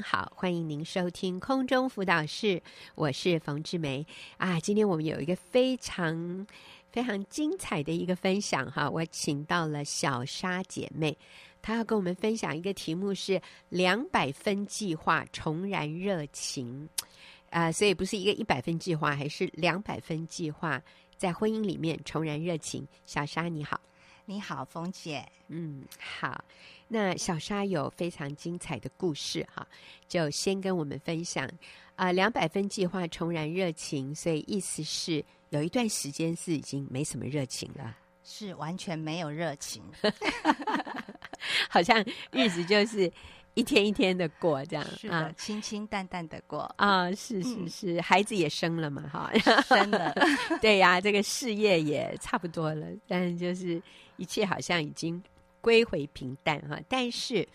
[0.00, 2.62] 好，欢迎您收听空中辅导室，
[2.94, 4.58] 我是冯志梅啊。
[4.60, 6.46] 今天我们有一个非常
[6.90, 11.16] 非常精彩的一个分享哈，我请到了小莎姐妹，
[11.62, 16.88] 她要跟我们分享一个题目是两百分计划重燃热情
[17.50, 20.82] 啊，所以不是一个一百分计划，还是两百分计划，
[21.16, 22.86] 在婚姻里面重燃热情。
[23.06, 23.80] 小莎你好，
[24.24, 26.44] 你好，冯姐，嗯，好。
[26.88, 29.66] 那小沙有非常精彩的故事哈，
[30.06, 31.50] 就先跟我们分享
[31.96, 32.12] 啊。
[32.12, 39.82] 两百分计划重燃热情，所以意思是有一段时间是已经没什么热情了，是完全没有热情，
[41.68, 43.12] 好像日子就是
[43.54, 47.10] 一天一天的过这样，是，啊、清清淡淡的过啊。
[47.10, 49.32] 是是是，嗯、孩子也生了嘛哈，
[49.66, 50.14] 生了，
[50.62, 53.82] 对呀，这个事业也差不多了，但就是
[54.18, 55.20] 一切好像已经。
[55.60, 57.46] 归回平淡哈，但是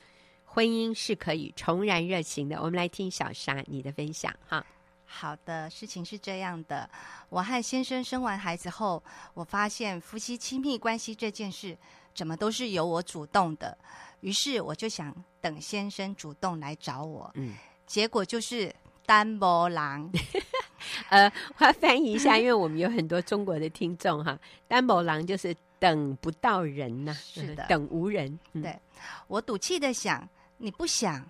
[0.45, 2.57] 婚姻是可以重燃热情的。
[2.57, 4.65] 我们来听小沙你的分享哈。
[5.05, 6.89] 好的，事情是这样的，
[7.29, 9.03] 我和先生生完孩子后，
[9.33, 11.77] 我发现夫妻亲密关系这件事
[12.13, 13.77] 怎么都是由我主动的，
[14.21, 17.29] 于是我就想等先生主动来找我。
[17.35, 18.73] 嗯，结果就是
[19.05, 20.09] 单波郎。
[21.09, 24.37] 呃，我要翻译一下，因为我们有很多中国的听众哈，
[24.67, 25.55] 单波郎就是。
[25.81, 28.39] 等不到人呐、啊，是的，等无人。
[28.53, 28.79] 嗯、对，
[29.25, 31.27] 我赌气的想，你不想，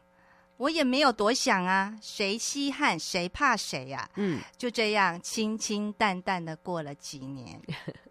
[0.58, 4.10] 我也没有多想啊，谁稀罕谁怕谁呀、啊？
[4.18, 7.62] 嗯，就这样清清淡淡的过了几年。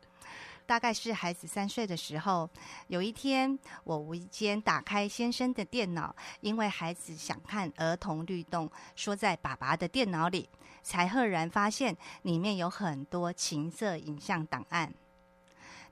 [0.64, 2.48] 大概是孩子三岁的时候，
[2.86, 10.48] 有一天我无意间打开先生的电脑，因为孩子想看儿童律动，说在爸爸的电脑里，
[10.82, 14.94] 才赫然发现里面有很多情色影像档案。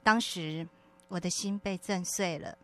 [0.08, 0.66] 当时
[1.08, 2.56] 我的心被震碎了，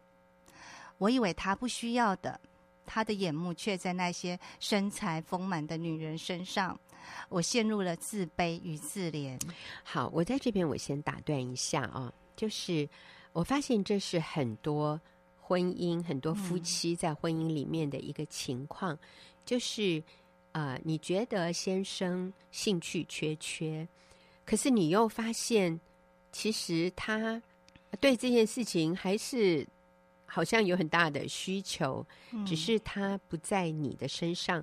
[0.96, 2.40] 我以为他不需要的，
[2.86, 6.80] 他的眼目却在那些身材丰满的女人身上，
[7.28, 9.38] 我陷入了自卑与自怜。
[9.82, 12.88] 好，我在这边我先打断一下啊，就是
[13.34, 14.98] 我发现这是很多
[15.38, 18.98] 婚姻、很多夫妻在婚姻里面的一个情况，嗯、
[19.44, 20.02] 就是
[20.52, 23.86] 啊、呃，你觉得先生兴趣缺缺，
[24.46, 25.78] 可是你又发现。
[26.34, 27.40] 其实他
[28.00, 29.64] 对这件事情还是
[30.26, 34.62] 好像有很大的需求，嗯、只是他不在你的身上，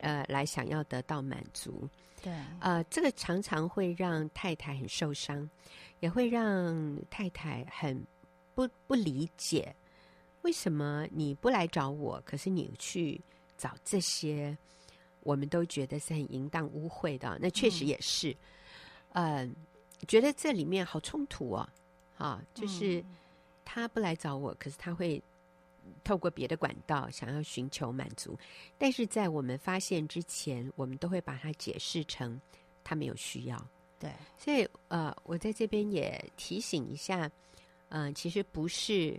[0.00, 1.86] 呃，来想要得到满足。
[2.22, 5.46] 对，呃，这个常常会让太太很受伤，
[6.00, 8.02] 也会让太太很
[8.54, 9.76] 不不理解，
[10.40, 13.20] 为什么你不来找我，可是你去
[13.58, 14.56] 找这些，
[15.20, 17.38] 我们都觉得是很淫荡污秽的。
[17.38, 18.34] 那确实也是，
[19.12, 19.44] 嗯。
[19.44, 19.50] 呃
[20.08, 21.68] 觉得这里面好冲突哦，
[22.18, 23.04] 啊，就是
[23.64, 25.22] 他不来找我，可是他会
[26.04, 28.38] 透过别的管道想要寻求满足，
[28.78, 32.40] 但是在我们发现之前，我们都会把它解释成
[32.84, 33.68] 他没有需要。
[33.98, 37.30] 对，所以呃，我在这边也提醒一下，
[37.88, 39.18] 嗯、呃，其实不是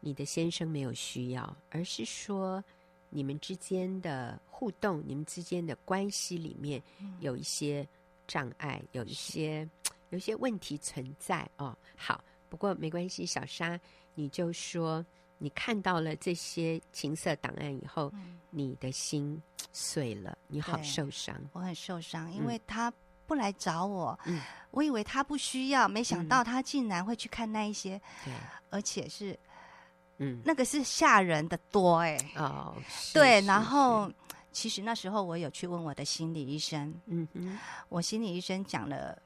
[0.00, 2.62] 你的先生没有需要，而是说
[3.10, 6.80] 你们之间的互动、你们之间的关系里面
[7.18, 7.86] 有一些
[8.28, 9.68] 障碍，有一些。
[10.10, 13.26] 有些问题存在哦，好，不过没关系。
[13.26, 13.78] 小沙，
[14.14, 15.04] 你就说
[15.36, 19.40] 你看到了这些情色档案以后，嗯、你的心
[19.72, 21.34] 碎了，你好受伤。
[21.52, 22.90] 我很受伤，因为他
[23.26, 28.32] 不来找我，嗯、我以为他不需要，没想到他竟然会去看那一些，嗯、
[28.70, 29.38] 而且是，
[30.16, 32.40] 嗯，那个是吓人的多哎、欸。
[32.42, 32.74] 哦，
[33.12, 34.10] 对，然后
[34.52, 37.58] 其实那时候我有去问我的心理医生，嗯哼，
[37.90, 39.20] 我心理医生讲了。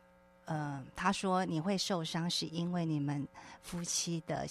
[0.45, 3.27] 呃，他说你会受伤，是因为你们
[3.63, 4.47] 夫妻的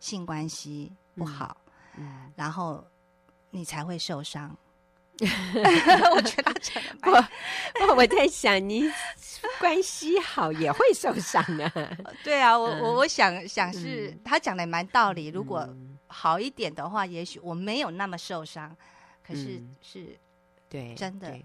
[0.00, 1.56] 性关系不好，
[1.96, 2.84] 嗯嗯、然后
[3.50, 4.56] 你才会受伤。
[5.22, 7.28] 我觉得真的
[7.86, 8.90] 我我在想，你
[9.60, 11.72] 关系好也会受伤啊。
[12.24, 15.26] 对啊，我我我想想是、嗯、他讲的蛮道理。
[15.26, 15.68] 如果
[16.08, 18.74] 好一点的话，也许我没有那么受伤。
[19.24, 20.18] 可是、嗯、是，
[20.68, 21.38] 对，真的。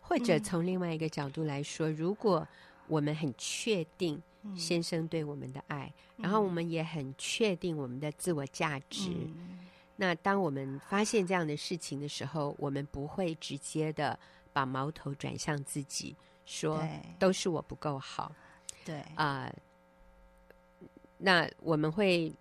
[0.00, 2.46] 或者从另外一个角度来说，嗯、如果
[2.88, 4.20] 我们很确定
[4.56, 9.10] 先生对我们的爱，嗯、然后我们也很确定我们的自我价值。
[9.10, 9.58] 嗯、
[9.96, 14.18] 那当我们发现这样的事情的时候，我们不会直接的
[14.52, 16.82] 把矛头转向自己，说
[17.18, 18.32] 都是我不够好。
[18.84, 19.54] 对啊、呃，
[21.18, 22.32] 那我们会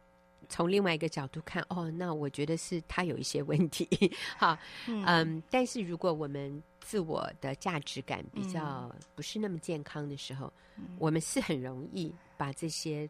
[0.48, 3.88] 从另外一个角度看，哦，那我觉得是他有一些问题。
[4.38, 4.58] 好，
[4.88, 13.10] 嗯，嗯，但是如果我们自我的价值感比较不是那么健康的时候，嗯、我们是很容易把这些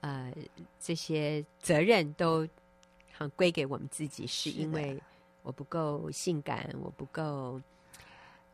[0.00, 0.32] 呃
[0.78, 2.48] 这些责任都
[3.12, 4.98] 好归给我们自己，是因为
[5.42, 7.60] 我不够性感，我不够，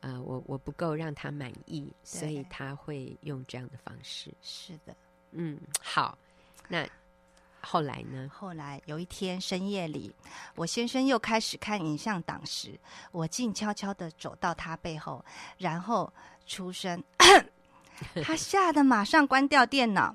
[0.00, 4.34] 呃，我我不够让他满意，所以他会用这样的方式。
[4.42, 4.96] 是的，
[5.30, 6.18] 嗯，好，
[6.66, 6.84] 那
[7.68, 8.30] 后来呢？
[8.32, 10.14] 后来有一天深夜里，
[10.54, 12.78] 我先生又开始看影像档时，
[13.10, 15.24] 我静悄悄的走到他背后，
[15.58, 16.12] 然后
[16.46, 17.02] 出声，
[18.22, 20.14] 他吓得马上关掉电脑。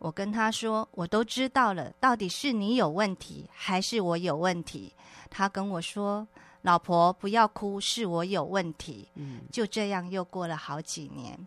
[0.00, 4.92] 我跟他说：“我都知道了，到底是你有问题，还是我有问题？”
[5.30, 6.26] 他跟我说
[6.62, 11.38] ：“老婆，不要哭，是我有问题。”嗯，就这样又过了好几年。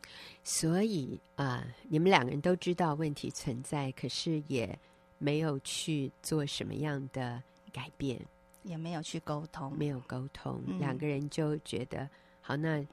[0.44, 4.80] 所以啊、呃，你们两个人都知道问题存在，可是也
[5.20, 8.20] 没有去做什么样的改变，
[8.64, 12.10] 也没有去沟通，没有沟通，嗯、两个人就觉得
[12.42, 12.84] 好，那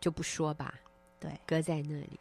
[0.00, 0.74] 就不说吧，
[1.20, 2.18] 对，搁在那里。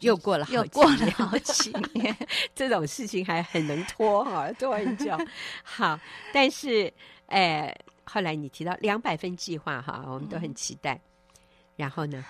[0.00, 2.16] 又过了好几年，又过了好几 年，
[2.56, 5.16] 这种事情还很能拖哈，拖很久。
[5.62, 5.96] 好，
[6.34, 6.92] 但是，
[7.26, 7.72] 哎，
[8.02, 10.94] 后来你提到两百分计划哈，我们都很期待。
[10.94, 11.00] 嗯、
[11.76, 12.24] 然后呢？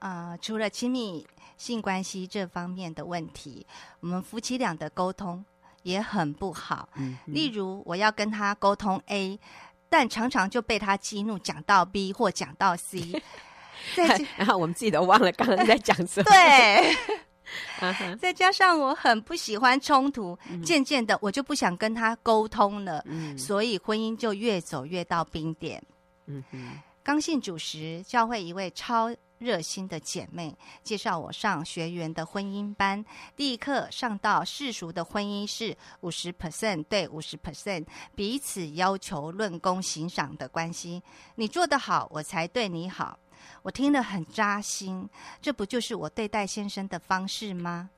[0.00, 1.26] 啊、呃，除了亲密
[1.56, 3.66] 性关系这方面的问题，
[4.00, 5.44] 我们夫妻俩的沟通
[5.82, 6.88] 也很不好。
[6.96, 9.38] 嗯，例如我要跟他沟通 A，
[9.88, 13.22] 但常常就被他激怒，讲到 B 或讲到 C。
[13.94, 16.30] 再 然后我们自己都忘了刚刚在讲什么。
[16.30, 16.96] 对，
[18.18, 25.82] 再加上我很不喜欢冲突，嗯、渐渐的我就不想跟他沟通了，嗯、所以婚姻就越走越到冰点。
[26.26, 26.58] 嗯哼，
[27.04, 33.04] 刚信主时，教会一位超热心的姐妹介绍我上学员的婚姻班，
[33.36, 41.02] 第一课上到世俗的婚姻是五十 percent 对五十 percent 彼此要求论功行赏的关系，
[41.36, 43.18] 你做得好，我才对你好。
[43.62, 45.08] 我听得很扎心，
[45.40, 47.90] 这不就是我对待先生的方式吗？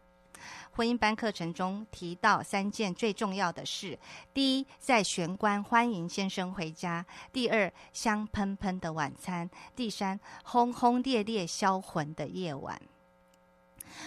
[0.72, 3.98] 婚姻班课程中提到三件最重要的事：
[4.32, 12.80] 第一，在玄关欢迎先生回家；第二，香喷喷的晚餐；第三，轰轰烈烈销魂的夜晚。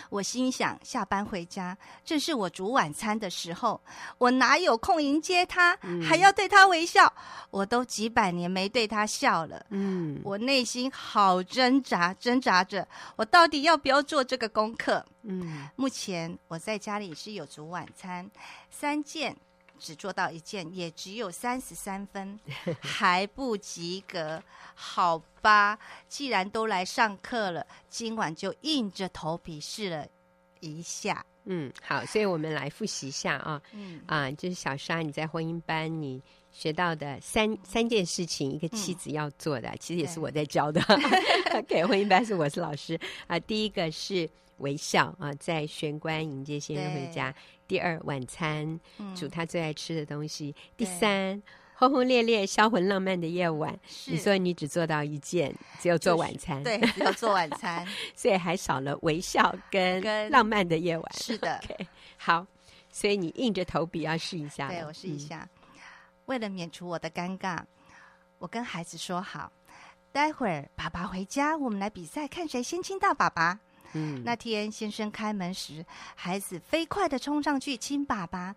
[0.10, 3.80] 我心想，下班回家正是我煮晚餐的时候，
[4.18, 7.12] 我哪有空迎接他，嗯、还要对他微笑？
[7.50, 9.66] 我都几百年没对他笑了。
[9.70, 15.06] 嗯，我内心好挣扎，挣扎着，我到底要不要做这个功课？
[15.24, 18.30] 嗯，目前我在家里是有煮晚餐，
[18.70, 19.36] 三件。
[19.80, 22.40] 只做到一件，也只有三十三分，
[22.82, 24.42] 还不及格。
[24.76, 25.78] 好吧，
[26.08, 30.08] 既然都来上课了，今晚就硬着头皮试了
[30.60, 31.26] 一下。
[31.46, 33.62] 嗯，好，所以我们来复习一下啊。
[33.74, 36.22] 嗯啊，就是小沙你在婚姻班你
[36.54, 40.80] 学到的三三件事情，一个妻子要做的，嗯、其实也是我在教的。
[41.68, 42.98] 给对婚姻班是我是老师
[43.28, 43.38] 啊。
[43.40, 44.30] 第一个是
[44.60, 47.34] 微笑啊，在玄关迎接先生回家。
[47.68, 48.80] 第二，晚餐
[49.16, 50.56] 煮他最爱吃的东西。
[50.56, 51.42] 嗯、第三，
[51.74, 53.78] 轰轰烈烈、销魂浪漫的夜晚。
[54.06, 57.86] 你说你只做到一件，只有做晚餐，对，只有做晚餐，
[58.16, 61.14] 所以还少了微笑跟浪漫的夜晚。
[61.16, 62.46] 是的，OK，好，
[62.92, 64.70] 所以你硬着头皮要试一下。
[64.70, 65.50] 对，我试一下。
[65.56, 65.63] 嗯、
[66.26, 67.60] 为了免除我的尴尬，
[68.40, 69.52] 我跟孩子说好，
[70.12, 73.60] 待会儿爸爸回家，我们来比赛，看谁先亲到爸爸。
[73.94, 75.86] 嗯，那天先生开门时，
[76.16, 78.56] 孩子飞快的冲上去亲爸爸，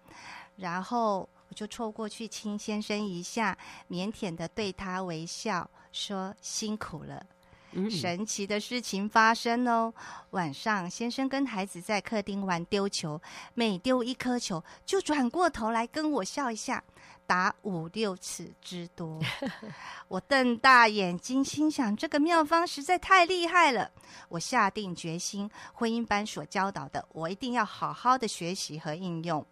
[0.56, 3.56] 然后我就凑过去亲先生一下，
[3.90, 7.26] 腼腆的对他微笑，说辛苦了。
[7.73, 9.92] 嗯，神奇的事情发生哦，
[10.30, 13.20] 晚上先生跟孩子在客厅玩丢球，
[13.52, 16.82] 每丢一颗球就转过头来跟我笑一下。
[17.26, 19.21] 打五六次之多，
[20.09, 23.90] 我瞪大眼睛，心想这个妙方实在太厉害了。
[24.28, 29.45] 我下定决心，婚姻班所教导的，我一定要好好的学习和应用。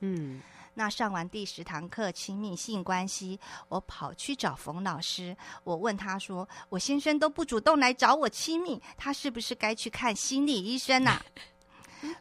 [0.00, 0.40] 嗯，
[0.74, 11.22] 那上完第十堂课亲密性关系，我跑去找冯老师，我问他说：“我先生都不主动来找我亲密，他是不是该去看心理医生啊？”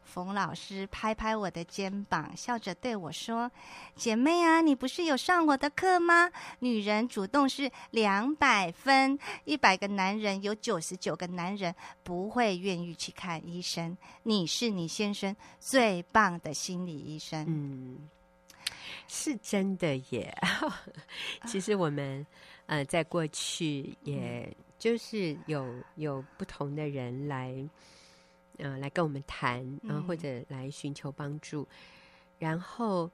[0.03, 3.51] 冯老师拍拍我的肩膀，笑着对我说
[3.95, 6.31] ：“姐妹啊，你不是有上我的课吗？
[6.59, 11.73] 女人主动是两百分，一百个男人有九十九个男人
[12.03, 13.97] 不会愿意去看医生。
[14.23, 18.09] 你是你先生最棒的心理医生。”嗯，
[19.07, 20.35] 是真的耶。
[21.47, 22.25] 其实我们
[22.67, 27.53] 呃，在过去也就是有有不同的人来。
[28.61, 31.67] 嗯、呃，来跟我们谈，然、呃、后或者来寻求帮助，嗯、
[32.39, 33.09] 然后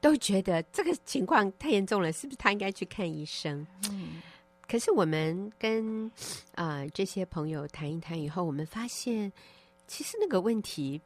[0.00, 3.66] 都觉得这个情况太严重了，是不是他应该去看医生？
[3.90, 4.22] 嗯，
[4.68, 6.06] 可是我们跟
[6.54, 9.32] 啊、呃、这些朋友谈一谈以后，我们发现
[9.86, 11.00] 其实那个问题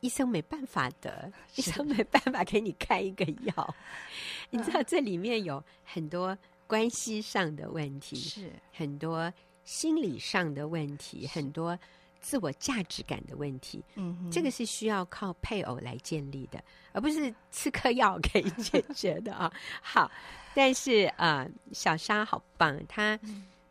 [0.00, 3.74] 医生没办法的， 医生没办法给你开一个药。
[4.50, 8.52] 嗯、你知道这里面有很多关系上的问题，是。
[8.72, 9.32] 很多
[9.64, 11.78] 心理上的问题，很多
[12.22, 13.84] 自我价值感的问题。
[13.96, 19.52] 嗯，这个是需要靠配偶来建立的，而不是吃颗药可以解决的啊。
[19.82, 20.10] 好，
[20.54, 23.18] 但是啊、呃，小沙好棒，他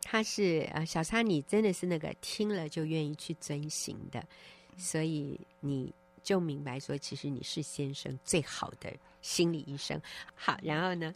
[0.02, 4.22] 他是啊、呃，小沙，你真的是那个听了就愿意去遵行的，
[4.76, 5.92] 所以你
[6.22, 8.92] 就明白说，其实你是先生最好的
[9.22, 10.00] 心理医生。
[10.36, 11.12] 好，然后呢？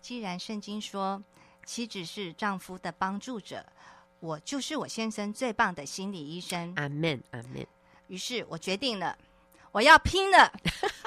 [0.00, 1.22] 既然圣经说
[1.64, 3.64] 妻子是丈夫的帮助者，
[4.22, 6.72] 我就是我先生最棒的心理医生。
[6.76, 7.66] 阿门，阿门。
[8.06, 9.18] 于是我决定了，
[9.72, 10.52] 我要拼了，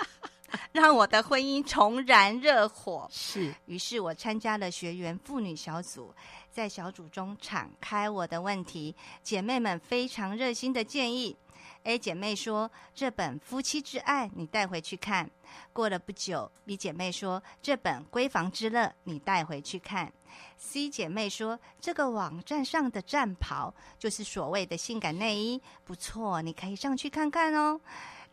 [0.74, 3.08] 让我的婚姻重燃热火。
[3.10, 3.56] 是。
[3.68, 6.14] 于是我参加了学员妇女小组，
[6.52, 8.94] 在小组中敞开我的问题，
[9.24, 11.38] 姐妹们非常热心的建议。
[11.84, 15.30] A 姐妹说：“这本《夫妻之爱》你带回去看。”
[15.72, 20.12] 过了不久，B 姐妹说：“这本《闺房之乐》你带回去看。
[20.58, 27.80] ”C 姐妹说：“这个网站上的战袍就是所谓的性感内衣，不错，你可以上去看看哦。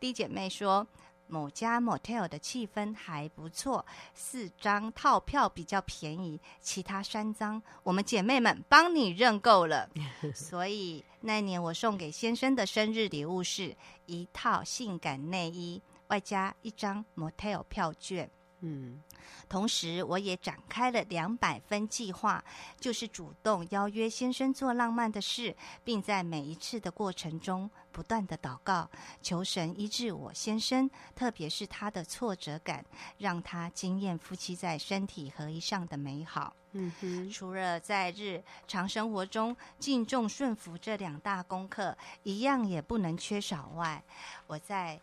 [0.01, 0.87] ”D 姐妹说。
[1.33, 9.89] 某家 motel 的气氛还不错，四张套票比较便宜，其他三张我们姐妹们帮你认购了。
[10.37, 13.75] 所以那年我送给先生的生日礼物是
[14.05, 18.31] 一套性感内衣，外加一张 motel 票券。
[18.63, 19.01] 嗯。
[19.49, 22.43] 同时，我也展开了两百分计划，
[22.81, 25.55] 就是主动邀约先生做浪漫的事，
[25.85, 28.89] 并在每一次的过程中不断的祷告，
[29.21, 32.83] 求神医治我先生，特别是他的挫折感，
[33.19, 36.57] 让他惊艳夫妻在身体合一上的美好。
[36.73, 44.03] 嗯哼，除了在日常生活中敬重顺服这两大功课，一样也不能缺少外，
[44.47, 44.99] 我在。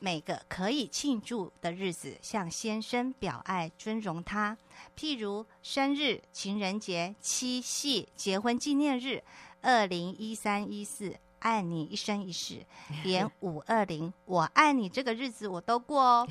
[0.00, 4.56] 每个可以庆祝的日子，向先生表爱、尊荣他，
[4.96, 9.22] 譬如生日、情人节、七夕、结婚纪念日、
[9.60, 12.64] 二零一三一四，爱你一生一世，
[13.04, 16.28] 连五二零我爱你这个日子我都过哦。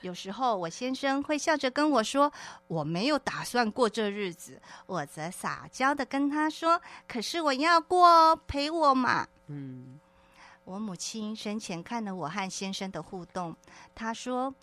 [0.00, 2.32] 有时候我先生会笑着跟我说
[2.66, 10.00] ：“我没有打算过这日子。”我则撒娇的跟他说：“可是我要过哦，陪我嘛。”嗯。
[10.64, 13.56] 我母亲生前看了我和先生的互动，
[13.94, 14.54] 她说：“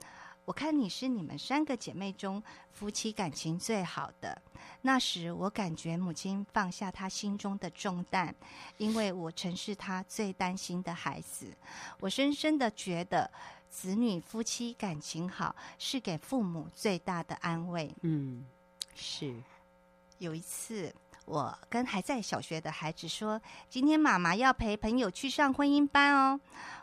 [0.46, 2.42] 我看你是你们三个姐妹中
[2.72, 4.42] 夫妻感情最好的。”
[4.82, 8.34] 那时我感觉母亲放下她心中的重担，
[8.78, 11.54] 因为我曾是她最担心的孩子。
[12.00, 13.30] 我深深的觉得，
[13.70, 17.94] 子女夫妻感情好是给父母最大的安慰。
[18.02, 18.46] 嗯，
[18.96, 19.36] 是。
[20.18, 20.94] 有一次。
[21.30, 26.40] 我跟还在小学的孩子说：“今天妈妈要陪朋友去上婚姻班哦。”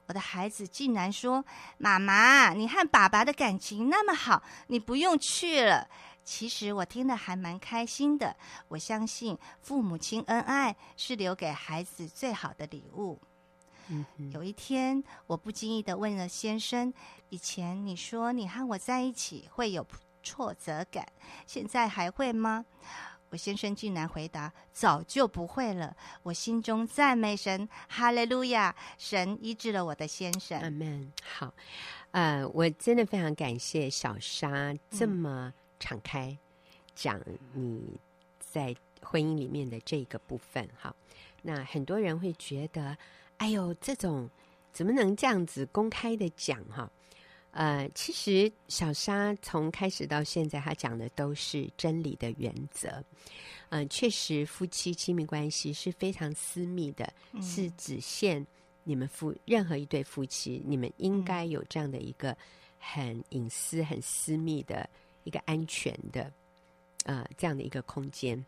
[0.06, 1.44] 我的孩子竟然说
[1.78, 5.88] ：“妈妈，你和爸爸的感情那么好，你不用去了。”
[6.22, 8.36] 其实我听得还蛮开心的。
[8.68, 13.18] 我相信父母亲恩爱是留给孩子最好的礼物。
[13.88, 14.06] 嗯。
[14.32, 16.94] 有一天，我不经意的问了先生
[17.30, 19.84] ：“以前你说你和我在一起会有
[20.22, 21.04] 挫折感，
[21.48, 22.64] 现在还会吗？”
[23.36, 28.74] 我先生竟然回答：“早就不会了。”我心中赞美神，哈利路亚！
[28.96, 30.58] 神医治了我的先生。
[30.58, 31.12] 阿门。
[31.22, 31.52] 好，
[32.12, 36.34] 呃，我真的非常感谢小沙这么敞开
[36.94, 37.20] 讲
[37.52, 38.00] 你
[38.40, 40.66] 在婚姻里面的这个部分。
[40.78, 40.96] 好，
[41.42, 42.96] 那很多人会觉得，
[43.36, 44.30] 哎呦，这种
[44.72, 46.64] 怎么能这样子公开的讲？
[46.70, 46.90] 哈。
[47.56, 52.88] 呃，其实小沙从开始到现在，他讲的都是真理的原则。
[53.70, 58.46] 嗯、呃，确实，夫妻亲密关系是非常私密的，嗯、是只限
[58.84, 62.36] 你们夫任何一对夫妻，你们应该有这样的一个
[62.78, 64.86] 很隐私、很私密的
[65.24, 66.30] 一个安全的
[67.04, 68.44] 呃这样的一个空间。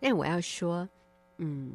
[0.00, 0.88] 那我要说，
[1.36, 1.72] 嗯。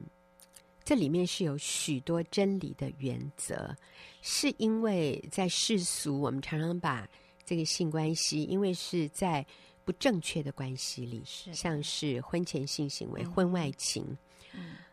[0.86, 3.74] 这里面是有许多真理的原则，
[4.22, 7.08] 是因为在世俗，我们常常把
[7.46, 9.46] 这个性关系，因为是在
[9.86, 14.04] 不正确的关系里，是像是婚前性行为、嗯、婚外情，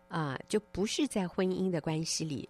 [0.09, 2.49] 啊、呃，就不是在婚姻的关系里，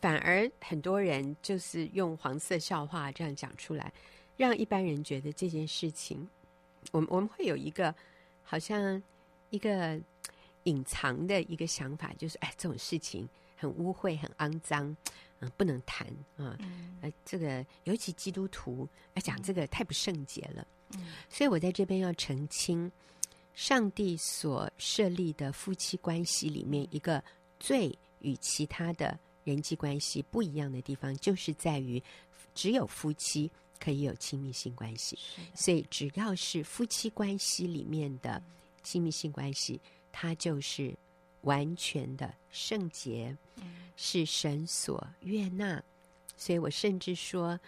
[0.00, 3.92] 反而很多人就是用黄色笑话这样讲出来，
[4.36, 6.28] 让一般人觉得这件事情，
[6.92, 7.92] 我们我们会有一个
[8.44, 9.02] 好像
[9.50, 10.00] 一个。
[10.64, 14.96] 隐藏的一个想法就是，哎，这种事情很污秽、很肮脏，
[15.40, 16.06] 嗯，不能谈
[16.36, 16.56] 啊。
[16.60, 20.66] 嗯、呃，这个尤其基督徒哎讲，这个太不圣洁了。
[20.90, 22.90] 嗯，所以我在这边要澄清，
[23.54, 27.22] 上帝所设立的夫妻关系里面，一个
[27.60, 32.02] 最与其他的人际关系不一样的地方，就是在于
[32.54, 35.18] 只有夫妻可以有亲密性关系。
[35.54, 38.42] 所以只要是夫妻关系里面的
[38.82, 39.80] 亲密性关系，
[40.16, 40.94] 它就是
[41.40, 43.36] 完全的圣洁，
[43.96, 45.82] 是神所悦纳。
[46.36, 47.58] 所以我甚至说，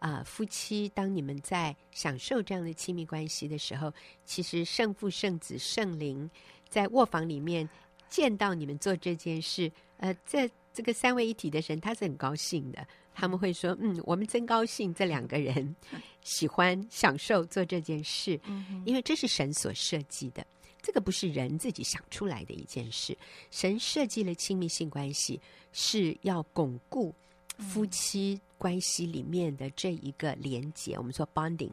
[0.00, 3.92] 啊、呃，夫妻当你们在享受这样的亲密关系的时候，
[4.24, 6.28] 其实圣父、圣子、圣灵
[6.68, 7.68] 在卧房里面
[8.08, 15.74] 见到你们做这件事，呃，这这个三位一体的神他是很高兴的，他们会说，嗯，我们真高兴，这两个人
[16.22, 18.40] 喜欢享受做这件事，
[18.84, 20.44] 因为这是神所设计的，
[20.84, 23.16] 这个不是人自己想出来的一件事，
[23.50, 25.40] 神设计了亲密性关系
[25.72, 27.12] 是要巩固。
[27.56, 31.70] 夫妻关系里面的这一个连接，我们说 bonding，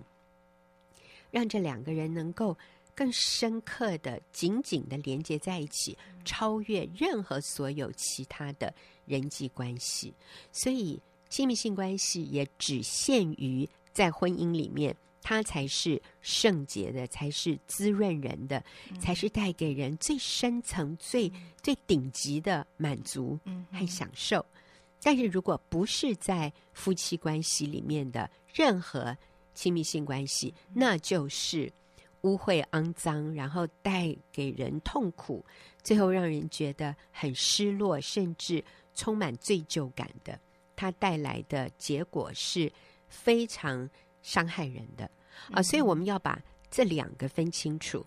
[1.31, 2.55] 让这两个人能够
[2.93, 8.71] 更深刻的、紧紧的连接在一起，超越任何所有其他的
[9.07, 10.13] 人际关系。
[10.51, 18.63] 所以，亲密性关系也只限于在婚姻里面，它才是圣洁的，才是滋润人的，
[18.99, 23.39] 才是带给人最深层、最最顶级的满足
[23.71, 24.45] 和享受。
[25.03, 29.15] 但是，如果不是在夫妻关系里面的任何
[29.53, 31.71] 亲密性关系，那就是
[32.21, 35.43] 污秽肮脏，然后带给人痛苦，
[35.81, 38.63] 最后让人觉得很失落，甚至
[38.93, 40.39] 充满罪疚感的。
[40.75, 42.71] 它带来的结果是
[43.07, 43.89] 非常
[44.21, 45.09] 伤害人的
[45.51, 45.61] 啊！
[45.61, 48.05] 所以我们要把这两个分清楚：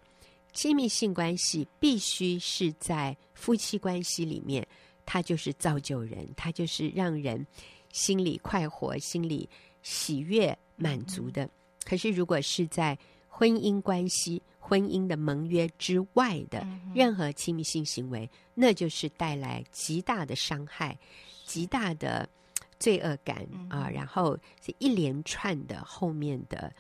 [0.52, 4.66] 亲密性关系必须是在夫妻关系里面。
[5.06, 7.47] 它就是造就人，它就是让人
[7.92, 9.47] 心里快活、心里
[9.83, 11.47] 喜悦、满足的。
[11.85, 20.99] 可是，如果是在婚姻关系、婚姻的盟约之外的任何亲密性行为，那就是带来极大的伤害、
[21.44, 22.26] 极大的
[22.78, 23.88] 罪恶感啊！
[23.88, 26.73] 然后是一连串的后面的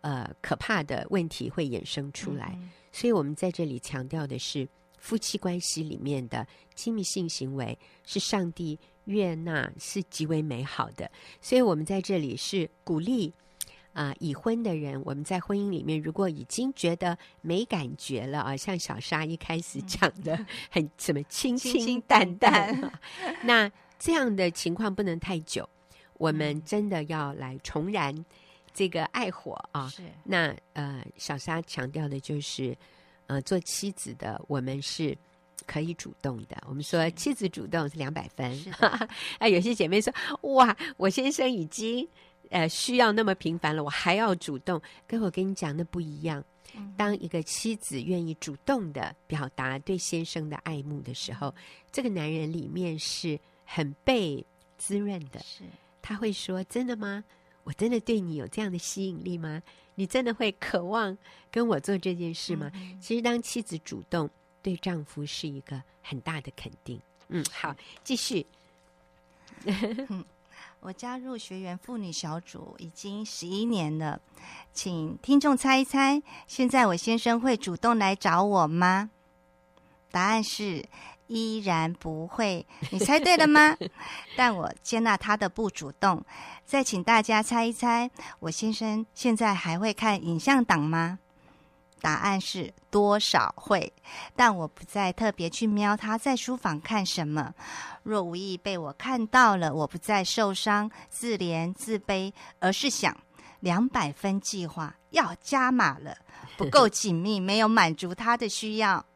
[0.00, 2.58] 呃可怕的问题会衍生出来。
[2.90, 4.68] 所以我们在这里强调的是。
[4.98, 6.46] 夫妻关系里面的
[6.76, 11.10] 亲密性行为是上帝悦纳，是极为美好的。
[11.40, 13.32] 所以，我们在这里是鼓励
[13.94, 22.92] 啊、呃，已婚的人，我们在婚姻里面，如果已经觉得没感觉了啊，像小沙一开始讲的，很什么清清淡淡，
[23.42, 23.68] 那
[24.02, 25.68] 这样的情况不能太久，
[26.14, 28.12] 我们真的要来重燃
[28.74, 29.88] 这个爱火啊。
[29.88, 32.76] 是那呃，小沙强调的就是。
[33.28, 35.16] 呃，做妻子的，我们是
[35.64, 36.62] 可以主动的。
[36.66, 38.52] 我们说妻子主动是两百分。
[39.38, 40.12] 啊， 有些姐妹说，
[40.54, 42.06] 哇，我先生已经
[42.50, 44.78] 呃需要那么频繁了，我还要主动。
[45.06, 46.44] 跟我跟你讲，那不一样。
[46.94, 51.54] 当一个妻子愿意主动的表达对先生的爱慕的时候，
[51.90, 53.38] 这个男人里面是
[53.74, 54.44] 很被
[54.76, 55.40] 滋润的。
[55.40, 55.64] 是，
[56.02, 57.24] 他会说：“真的吗？
[57.64, 59.62] 我真的对你有这样的吸引力吗？”
[59.94, 61.16] 你真的会渴望
[61.50, 62.70] 跟我做这件事吗？
[62.74, 64.28] 嗯、其实，当妻子主动
[64.62, 67.00] 对丈夫是一个很大的肯定。
[67.28, 68.46] 嗯，好，继续。
[69.64, 70.24] 嗯，
[70.80, 74.20] 我加入学员妇女小组已经十一年了，
[74.72, 79.10] 请听众猜一猜，现在我先生会主动来找我吗？
[80.10, 80.84] 答案是。
[81.32, 83.74] 依然不会， 你猜对了吗？
[84.36, 86.22] 但我接纳他的不主动。
[86.66, 91.18] 再请大家猜一猜，我先生现在还会看影像档吗？
[92.00, 93.92] 答案是多少会，
[94.34, 97.54] 但我不再特别去瞄他在书房看什么。
[98.02, 103.16] 若无意被我看到了，我不再受伤、自怜、自卑，而是想
[103.60, 106.16] 两百分计划要加码了，
[106.56, 109.06] 不够紧密，没有满足他的需要。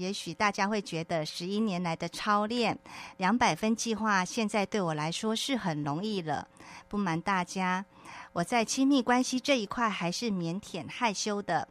[0.00, 2.78] 也许大家会觉得十一年来的操练，
[3.18, 6.48] 两百分计划现在对我来说是很容易了。
[6.88, 7.84] 不瞒大家，
[8.32, 11.68] 我在亲密关系这一块还是腼腆害羞的。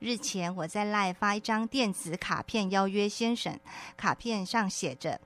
[0.00, 3.56] 日前我在 LINE 发一张电子卡片邀约先生，
[3.96, 5.20] 卡片上写着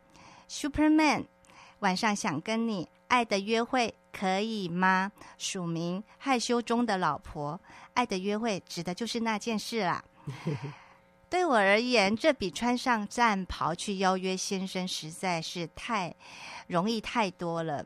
[0.50, 1.24] “Superman”，
[1.78, 5.10] 晚上想跟你爱的约会，可以吗？
[5.38, 7.58] 署名害羞中的老婆，
[7.94, 10.04] 爱的约会指的就是那件事啦。
[11.32, 16.14] 对我而言，这比穿上战袍去邀约先生实在是太
[16.66, 17.82] 容易太多了。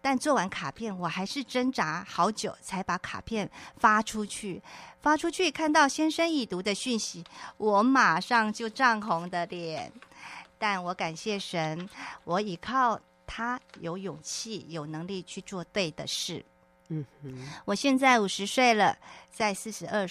[0.00, 4.60] 但做完卡片，我还是挣扎好久才把卡片发出去。
[5.00, 7.22] 发出去，看到先生已读的讯息，
[7.56, 9.92] 我马上就涨红的脸。
[10.58, 11.88] 但我感谢神，
[12.24, 16.44] 我依靠他有勇气、有能力去做对的事。
[16.88, 18.98] 嗯哼，我现在五十岁了，
[19.30, 20.04] 在四十二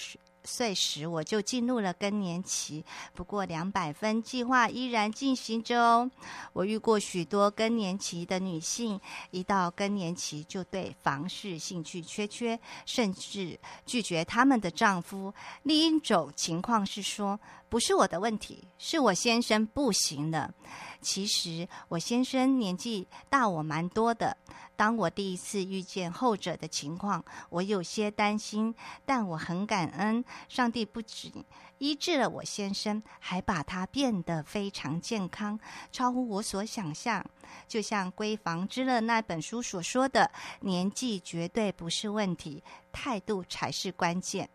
[0.48, 0.74] 岁。
[0.78, 2.84] 时，我就进入了更年期。
[3.12, 6.08] 不过，两百分计划依然进行着哦。
[6.52, 9.00] 我遇过许多更年期的女性，
[9.32, 15.34] 一到更年期就对房事兴趣缺缺，甚至拒绝他们的丈夫。
[15.64, 20.54] 另一种情况是说，不是我的问题，是我先生不行了。
[21.00, 24.36] 其实我先生年纪大我蛮多的。
[24.78, 28.72] 当我第一次遇见后者的情况，我有些担心，
[29.04, 31.44] 但我很感恩，上帝不仅
[31.78, 35.58] 医治了我先生，还把他变得非常健康，
[35.90, 37.26] 超乎我所想象。
[37.66, 42.62] 就像《闺房之乐》那本书所说的，年纪绝对不是问题，
[42.92, 44.48] 态度才是关键。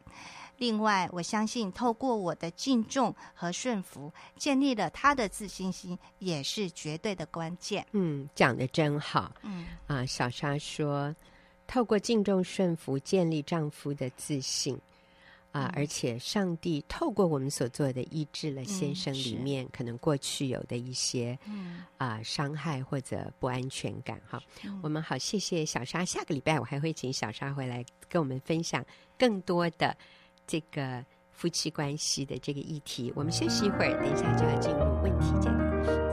[0.58, 7.86] 另外，我相信透过我的敬重和顺服，建立了他的自信心，也是绝对的关键。
[7.92, 9.34] 嗯，讲的真好。
[9.42, 11.14] 嗯啊，小莎说，
[11.68, 14.80] 透过敬重顺服，建立丈夫的自信
[15.52, 24.22] 啊，而且上帝透过我们所做的，医治了先生里面可能过去有的一些嗯啊伤害或者不安全感。
[24.26, 24.42] 哈，
[24.82, 26.06] 我们好，谢谢小莎。
[26.06, 28.86] 下个礼拜我还会请小莎回来跟我们分享
[29.18, 29.98] 更多的。
[30.46, 36.04] 这个夫妻关系的这个议题，我们休息一会儿，等一下就要进入问题解答的时间。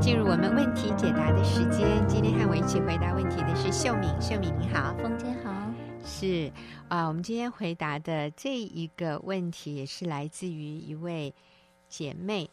[0.00, 5.33] 进入我们问题解答的时间，今天和我一起回答问题的是秀敏，秀敏你好，凤姐好。
[6.06, 6.52] 是
[6.88, 11.34] 啊，我们今天回答的这一个问题也是来自于一位
[11.88, 12.48] 姐妹，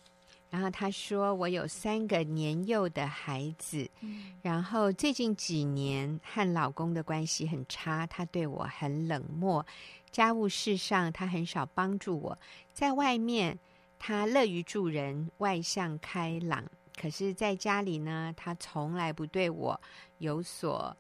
[0.50, 9.66] 然后她说：“我有三个年幼的孩子，嗯、然后最近几年和老公的关系很差，他对我很冷漠，
[10.12, 12.38] 家务事上他很少帮助我，
[12.74, 13.60] 在外面
[14.00, 16.64] 他乐于助人，外向开朗，
[17.00, 19.80] 可是在家里呢，他从来不对我
[20.20, 20.96] 有所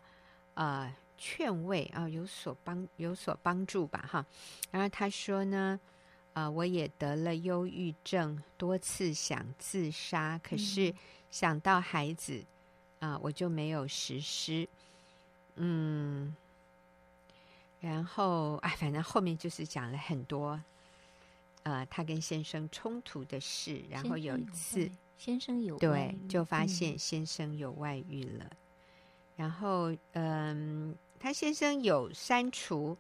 [0.54, 4.26] 呃。”劝慰啊，有所帮有所帮助吧，哈。
[4.72, 5.80] 然后他说呢，
[6.34, 10.92] 啊、呃，我也得了忧郁症，多次想自杀，可是
[11.30, 12.44] 想到孩子
[12.98, 14.68] 啊、呃，我就没有实施。
[15.58, 16.36] 嗯，
[17.80, 20.60] 然后哎，反正后面就是讲了很多，
[21.62, 23.80] 呃，他跟先生冲突的事。
[23.92, 28.46] 然后有一次，先生有对，就发现先生有外遇了。
[28.46, 28.58] 嗯、
[29.36, 30.98] 然后，嗯。
[31.22, 32.98] 他先生有删除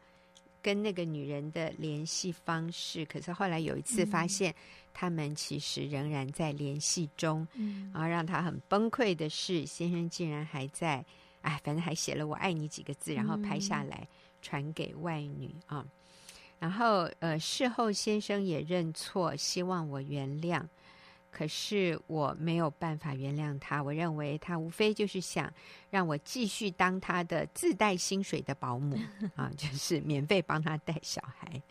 [0.62, 4.54] 跟那个女人的联系方式，可是后来有一次发现，
[4.94, 7.48] 他们其实仍然在联系中。
[7.56, 11.04] 嗯，然后让他很崩溃的是，先生竟然还在，
[11.42, 14.08] 哎，反正还写了“我爱你”几个字，然后拍下来
[14.40, 15.84] 传给外女啊。
[16.60, 20.64] 然后呃，事后先生也认错，希望我原谅。
[21.32, 25.52] 可是我没有办法原谅他，我认为他无非就是想
[25.90, 29.00] 让我继续当他的自带薪水的保姆
[29.36, 31.62] 啊，就是免费帮他带小孩。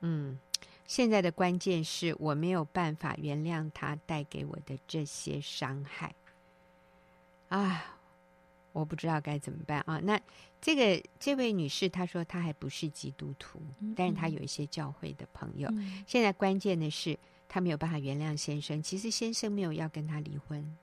[0.00, 0.38] 嗯，
[0.86, 6.14] 现在的关键是我没有办法原谅他带给我的这些伤害。
[7.50, 7.98] 啊，
[8.72, 10.00] 我不知道该怎么办啊。
[10.02, 10.18] 那
[10.62, 13.60] 这个这位女士她说她还不是基督徒，
[13.94, 15.70] 但是她有一些教会的朋友。
[16.06, 17.18] 现在关键的是。
[17.48, 20.76] 他没有办法原谅先生，其实先生没有要跟他离婚，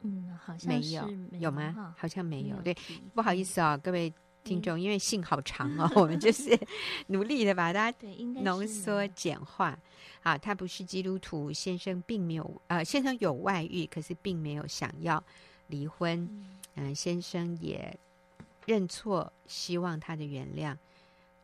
[0.00, 1.74] 嗯，好像是没有，有吗？
[1.76, 2.56] 哦、好像没有。
[2.62, 2.74] 对，
[3.14, 6.58] 不好意思啊、哦，各位听众，嗯、因为信好长哦， 我们就是
[7.08, 7.92] 努力的把它
[8.42, 9.78] 浓缩简化。
[10.22, 15.22] 啊，他不是基督徒，先生并没有，呃，先生有外遇，可是并没有想要
[15.68, 16.18] 离婚。
[16.74, 17.96] 嗯、呃，先生也
[18.66, 20.70] 认错，希望他的原谅。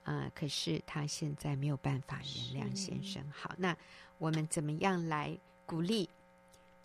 [0.04, 2.20] 啊、呃，可是他现在没有办法
[2.52, 3.22] 原谅先生。
[3.30, 3.76] 好，那。
[4.18, 6.08] 我们怎么样来鼓励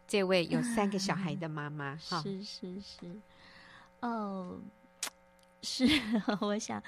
[0.08, 1.96] 这位有三个小孩的妈妈？
[2.08, 3.20] 哈，是是是，
[4.02, 4.60] 哦，
[5.62, 5.86] 是，
[6.42, 6.82] 我想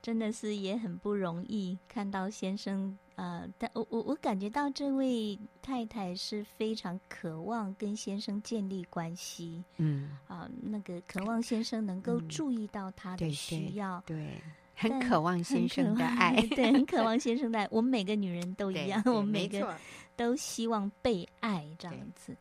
[0.00, 14.16] 真的是也很不容易看到先生，呃，但我我我感觉到这位太太是非常渴望跟先生建立关系，嗯，啊、呃，那个渴望先生能够注意到她的需要，嗯、对。
[14.16, 14.42] 对对
[14.78, 17.66] 很渴望先生的爱，对，很渴 望先生的爱。
[17.70, 19.76] 我们每个女人都一样，我们每个
[20.16, 22.36] 都希望被爱这样子。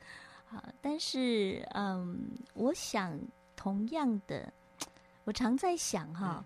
[0.45, 3.19] 好，但是嗯，我想
[3.56, 4.54] 同样的，
[5.26, 6.45] 我常在想哈，嗯、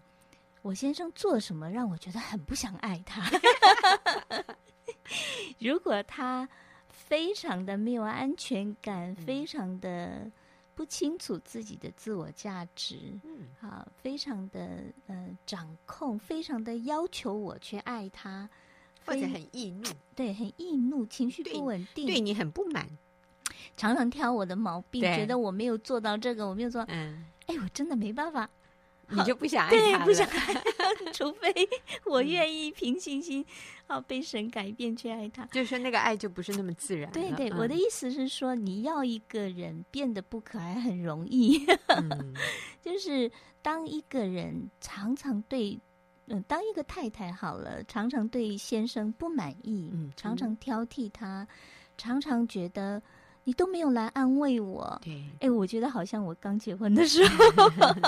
[0.61, 3.21] 我先生做什么让我觉得很不想爱他？
[5.59, 6.47] 如果他
[6.89, 10.31] 非常的没有安全感，嗯、非常的。
[10.75, 18.49] 不清楚自己的自我价值，嗯，啊，非常的呃掌控，非常的要求我去爱他，
[19.05, 19.83] 或者很易怒，
[20.15, 22.87] 对，很易怒，情绪不稳定，对，对你很不满，
[23.75, 28.49] 常常挑我的毛病，觉得我没有做到这个，我没有做，嗯，哎，我真的没办法。
[29.11, 30.53] 你就不想爱他对，不想爱，
[31.13, 31.53] 除非
[32.05, 33.45] 我愿意凭信心，
[33.87, 35.45] 好、嗯、被神改变去爱他。
[35.47, 37.11] 就是说，那个爱就不是那么自然。
[37.11, 42.33] 对对，嗯、我的意思是说，你要一个人变得不可爱很容易，嗯、
[42.81, 45.79] 就是当一个人常常对，
[46.27, 51.47] 嗯、呃，当一个太太好了，常常对先生不满意，嗯，常常挑剔他，
[51.97, 53.01] 常常觉得。
[53.43, 57.45] 你都没有来安慰我，对，哎，我觉得好像我刚结婚的时候，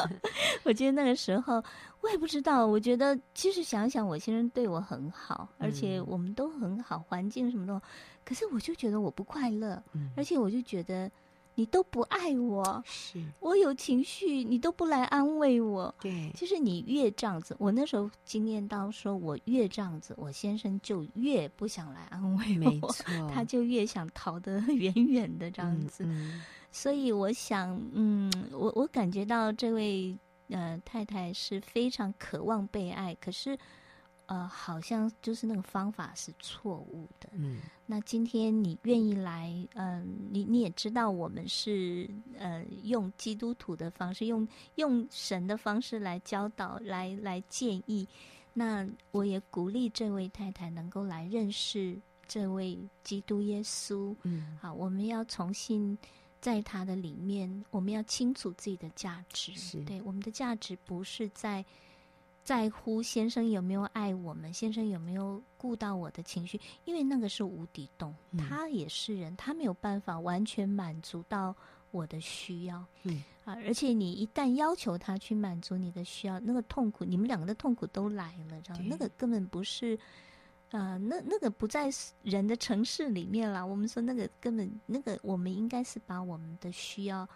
[0.63, 1.63] 我觉得那个时候
[2.01, 7.81] 我也不知道，我觉得其实想想，我先生对我很好，而且我们都很好，环境什么的，
[8.23, 9.81] 可是我就觉得我不快乐，
[10.15, 11.09] 而且我就觉得。
[11.55, 15.93] 你都不爱我，是我有情绪，你都不来安慰我。
[16.01, 26.03] 对，就是你越这样子，我那时候经验到，说我越这样子，我先生就越不想来安慰我，没 错，他就越想逃得 远远的这样子。
[26.05, 30.17] 嗯嗯、所以我想，嗯，我我感觉到这位
[30.49, 33.57] 呃太太是非常渴望被爱，可是。
[34.25, 37.29] 呃，好像就是那个方法是错误的。
[37.33, 48.07] 嗯，那今天你愿意来，嗯、呃，你你也知道我们是呃用基督徒的方式，用用神的方式来教导，来来建议。
[48.53, 54.15] 那我也鼓励这位太太能够来认识这位基督耶稣。
[54.23, 55.97] 嗯，好，我们要重新
[56.39, 59.53] 在他的里面，我们要清楚自己的价值。
[59.53, 61.65] 是对，我们的价值不是在。
[62.43, 71.55] 在乎先生有没有爱我们，先生有没有顾到我的情绪，因为那个是无底洞，嗯、他也是人，他没有办法完全满足到
[71.91, 72.83] 我的需要。
[73.03, 78.85] 嗯啊，而且你一旦要求他去满足你的需要，那个痛苦，你们两个的痛苦都来了，知道吗？
[78.89, 79.97] 那个根本不是，
[80.71, 81.89] 呃，那那个不在
[82.23, 83.65] 人的城市里面了。
[83.65, 87.27] 我们说那个根本那个，我们应该是把我们的需要。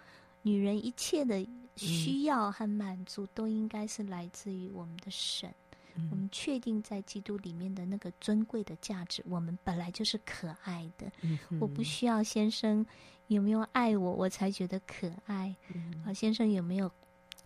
[0.43, 1.45] 女人一切的
[1.77, 5.53] 需要和满足，都应该是来自于我们的神。
[5.95, 11.11] 嗯、我们确定在基督里面的那个尊贵的价值，我们本来就是可爱的。
[11.21, 12.85] 嗯、我不需要先生
[13.27, 15.55] 有没有爱我，我才觉得可爱。
[15.73, 16.91] 嗯、啊，先生有没有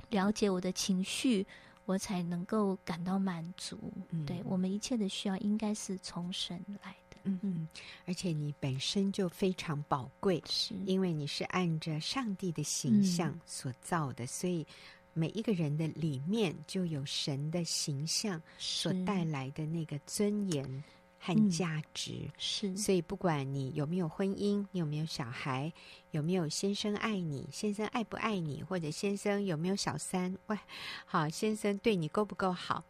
[0.09, 1.45] 了解我的情绪，
[1.85, 3.79] 我才能够感到满足。
[4.09, 6.95] 嗯、对，我们一切的需要，应该是从神来。
[7.23, 7.39] 嗯。
[7.41, 7.67] 嗯，
[8.05, 10.73] 而且你本身就非常宝贵，是。
[10.85, 14.65] 因为你是按着上帝的形象所造的，嗯、所以
[15.13, 20.83] 每一个人的里面就有神的形象所带来的那个尊严
[21.19, 22.13] 和价值。
[22.23, 25.71] 嗯、是，所以不管你有没有婚姻，你有没有小孩，
[26.11, 30.57] 有没有先生爱你，先生爱不爱你，或者先生有没有小三，喂，
[31.05, 32.83] 好，先生对你够不够好，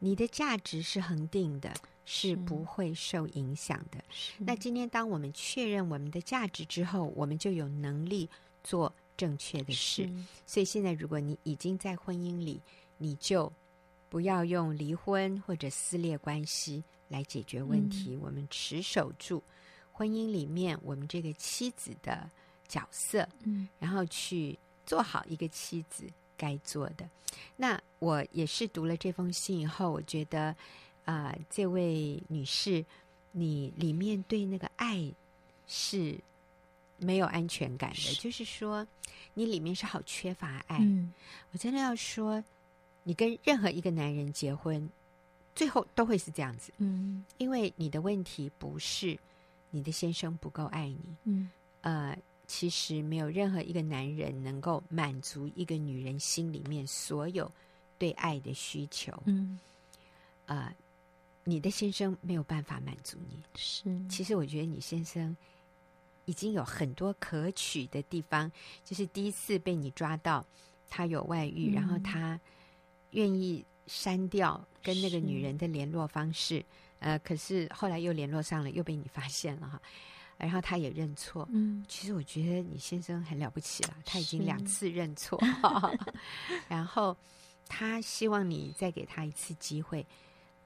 [0.00, 1.72] 你的价值是恒定的。
[2.12, 4.02] 是不会受影响的。
[4.36, 8.28] 那今天，当我们确认我们的价值之后，我们就有能力
[8.64, 10.10] 做正确的事。
[10.44, 12.60] 所以，现在如果你已经在婚姻里，
[12.98, 13.52] 你就
[14.08, 18.16] 不要用离婚或者撕裂关系来解决问题。
[18.16, 19.40] 嗯、我们持守住
[19.92, 22.28] 婚姻里面我们这个妻子的
[22.66, 26.02] 角色，嗯，然后去做好一个妻子
[26.36, 27.08] 该做的。
[27.56, 30.56] 那我也是读了这封信以后，我觉得。
[31.04, 32.84] 啊、呃，这位女士，
[33.32, 35.12] 你里面对那个爱
[35.66, 36.18] 是
[36.98, 38.86] 没有安全感的，是就是说，
[39.34, 40.78] 你里面是好缺乏爱。
[40.80, 41.12] 嗯，
[41.52, 42.42] 我真的要说，
[43.02, 44.88] 你跟任何一个男人结婚，
[45.54, 46.72] 最后都会是这样子。
[46.78, 49.18] 嗯，因为你的问题不是
[49.70, 51.16] 你的先生不够爱你。
[51.24, 57.50] 嗯，呃，其实没有任何一个男人能够满足一个女人心里面所有
[57.98, 59.12] 对爱的需求。
[59.24, 59.58] 嗯，
[60.46, 60.72] 呃。
[61.44, 63.84] 你的先生没有办法满足你，是。
[64.08, 65.36] 其实我觉得你先生
[66.26, 68.50] 已经有很多可取的地方，
[68.84, 70.44] 就是第一次被你抓到
[70.88, 72.38] 他有外遇，嗯、然后他
[73.12, 76.64] 愿意删掉跟那个女人的联络方式，
[77.00, 79.80] 呃，可是后来又联络上了，又被你发现了哈，
[80.36, 81.48] 然后他也认错。
[81.50, 85.40] 嗯，其实我觉得你先生很了不起了，他已经两次认错，
[86.68, 87.16] 然后
[87.66, 90.06] 他希望你再给他一次机会。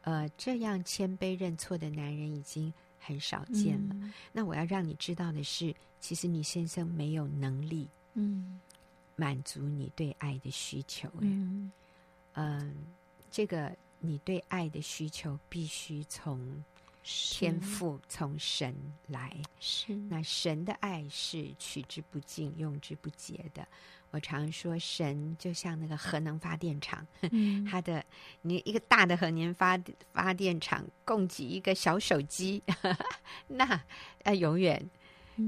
[0.04, 3.94] 呃，这样谦卑认错的男人已经很少见了。
[3.94, 8.60] 嗯、那我要让你知道的是，其实你先生没有能力，嗯，
[9.16, 11.08] 满足你对爱的需求。
[11.20, 11.70] 嗯，
[12.34, 12.74] 嗯、呃，
[13.30, 16.62] 这个你对爱的需求必须从
[17.04, 18.74] 天赋从神
[19.08, 23.66] 来，是那神的爱是取之不尽、用之不竭的。
[24.10, 28.02] 我常说，神就像那个核能发电厂，嗯、它的
[28.40, 29.78] 你一个大的核能发
[30.12, 32.62] 发电厂供给一个小手机，
[33.48, 33.78] 那
[34.22, 34.88] 呃永远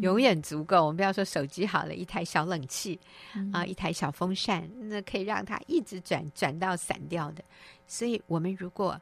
[0.03, 0.83] 永远足够。
[0.83, 3.01] 我们不要说手机好了，一台小冷气、
[3.35, 7.43] 嗯、啊，一台小风扇，那可以让它一直转转到散掉的。
[7.87, 9.01] 所以，我们如果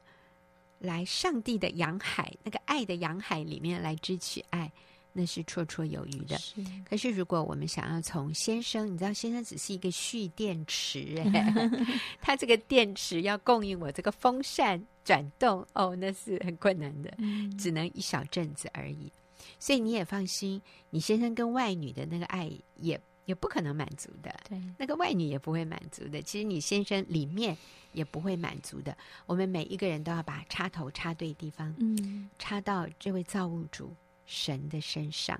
[0.79, 4.71] 来上帝的洋海，那个爱的洋海里面来支取爱。
[5.17, 6.37] 那是绰绰有余的。
[6.37, 11.71] 是，可是如果我们想要从先生，你知道，先生只是一个蓄电池，哎，
[12.19, 19.09] 他这个电池要供应我这个风扇转动，哦，那是很困难的，嗯、只能一小阵子而已。
[19.57, 26.21] 所以你也放心，你先生跟外女的那个爱也也不可能满足的，对，那个外女也不会满足的。
[26.21, 27.57] 其实你先生里面
[27.91, 28.97] 也不会满足的。
[29.25, 33.93] 我们每一个人都要把插头插对地方，嗯，插到这位造物主。
[34.27, 35.39] 神的身上，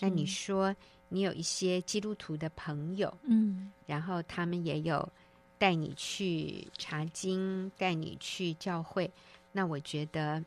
[0.00, 0.72] 那你说
[1.08, 5.12] 你有一些基督徒的朋友，嗯，然后他们也有
[5.58, 9.10] 带你去查经，带你去教会，
[9.50, 10.40] 那我觉得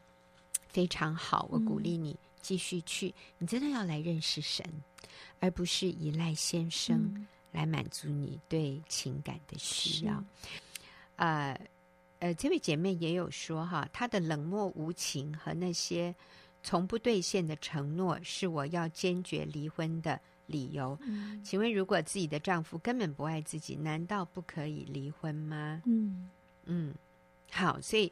[0.70, 3.08] 非常好，我鼓励你继续去。
[3.08, 4.64] 嗯，你真的要来认识神，
[5.40, 10.24] 而不是依赖先生来满足你对情感的需要。
[11.16, 11.60] 呃
[12.20, 16.14] 呃，这位姐妹也有说哈，她的冷漠无情和那些。
[16.66, 20.98] 从不兑现的承诺是我要坚决离婚的理由。
[21.02, 25.82] 嗯，请问，如果自己的丈夫根本不爱自己，难道不可以离婚吗？
[25.86, 26.30] 嗯
[26.64, 26.96] 嗯，
[27.52, 28.10] 好，所以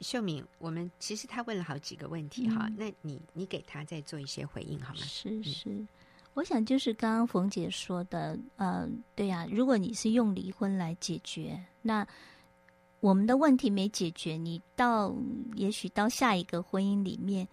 [0.00, 5.00] 秀敏，我们其实他问了好几个问题哈，嗯，那你你给他再做一些回应好吗？
[5.00, 5.88] 是是，嗯，
[6.34, 12.06] 我想就是刚刚冯姐说的，呃，对呀，如果你是用离婚来解决，那
[13.00, 15.14] 我们的问题没解决，你到
[15.54, 17.46] 也许到下一个婚姻里面。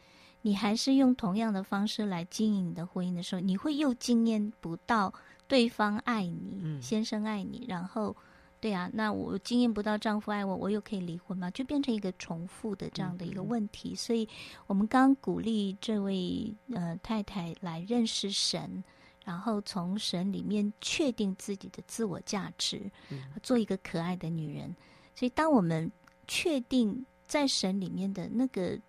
[0.44, 5.14] 你还是用同样的方式来经营你的婚姻的时候，你会又经验不到
[5.48, 8.16] 对方爱你，嗯、先生爱你，然后，
[8.62, 11.52] 对啊，那我经验不到丈夫爱我，我又可以离婚吗？
[11.52, 13.92] 就变成一个重复的这样的一个问题。
[13.92, 14.30] 嗯、所以，
[14.68, 18.82] 我们刚鼓励这位呃太太来认识神，
[19.26, 24.74] 然后从神里面确定自己的自我价值，嗯、做一个可爱的女人。
[25.16, 25.92] 所以，当我们
[26.28, 28.80] 确定在神里面的那个。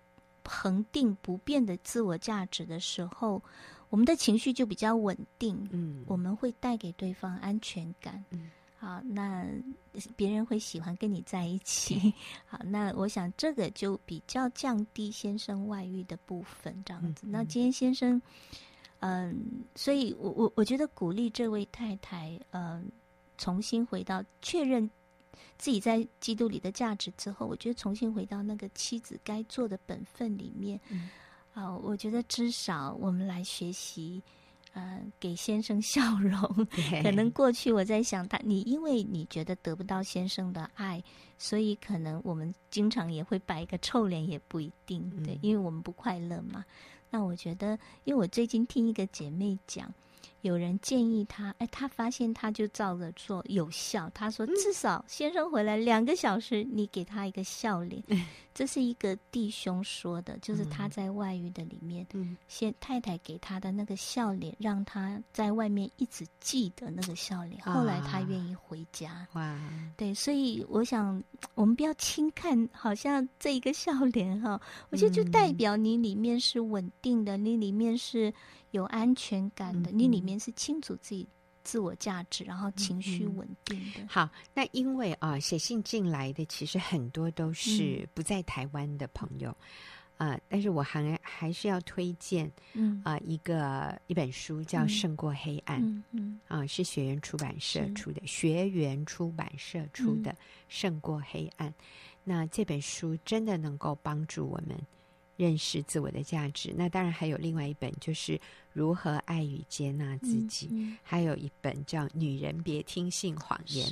[0.45, 3.41] 恒定不变的自我价值的时候，
[3.87, 5.57] 我们的情绪就比较稳定。
[5.71, 8.21] 嗯，我们会带给对方安全感。
[8.31, 8.51] 嗯，
[8.83, 9.47] 好，那
[10.17, 12.13] 别人会喜欢跟你在一起。
[12.45, 17.25] 好，那我想这个就比较降低先生外遇的部分，这样子。
[17.25, 18.21] 嗯，那今天先生，
[18.99, 22.85] 嗯，所以我我我觉得鼓励这位太太，嗯，
[23.37, 24.89] 重新回到确认。
[25.57, 31.09] 自己在基督里的价值之后，我觉得重新回到那个妻子该做的本分里面，嗯、
[31.53, 34.21] 啊，我觉得至少我们来学习，
[34.73, 36.67] 呃，给先生 笑容。
[37.01, 41.03] 可能过去我在想他，你因为你觉得得不到先生的爱，
[41.37, 46.65] 所以可能我们经常也会摆一个臭脸，也不一定，对，因为我们不快乐嘛。
[47.09, 49.93] 那我觉得，因为我最近听一个姐妹讲。
[50.43, 54.11] 有人建议他，哎，他发现他就照着做有效。
[54.13, 58.03] 他说，至少先生回来两个小时，你给他一个笑脸。
[58.07, 67.61] 嗯、这是一个弟兄说的，就是他在外遇的里面，嗯、先太太给他的那个笑脸，让他在外面一直记得那个笑脸。
[67.61, 69.25] 后来他愿意回家。
[69.35, 69.57] 哇，
[69.95, 71.23] 对，所以我想，
[71.55, 78.33] 我们不要轻看，好像这一个笑脸哈，我觉得就代表你里面是稳定的，你里面是。
[78.73, 81.27] 有安全感的，嗯、你里面是清楚自己
[81.63, 84.05] 自我价值，嗯、然后情绪稳定的。
[84.07, 89.49] 好，那因为啊，写信进来的其实很多都是不在台湾的朋友，
[90.17, 95.81] 啊、嗯呃，但是我还还是要推荐，嗯啊、呃，一个一本书叫《胜过黑暗》，
[96.47, 100.31] 啊、呃，是学员出版社出的，学员出版社出的
[100.67, 101.75] 《胜过黑暗》嗯。
[102.25, 104.77] 那这本书真的能够帮助我们。
[105.35, 108.39] 认识自我的价值，那当然还有另外一本，就是
[108.71, 110.67] 如何爱与接纳自己。
[110.71, 113.87] 嗯嗯、还有一本叫《女人别听信谎言》。